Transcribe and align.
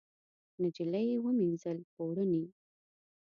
نجلۍ 0.61 1.09
ومینځل 1.23 1.77
پوړني 1.93 2.45